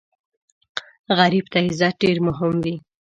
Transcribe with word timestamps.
غریب 1.17 1.45
ته 1.51 1.57
عزت 1.67 1.93
ډېر 2.03 2.17
مهم 2.27 2.53
وي 2.63 2.75